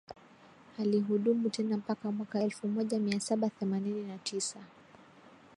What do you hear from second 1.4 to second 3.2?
tena mpaka mwaka elfu moja mia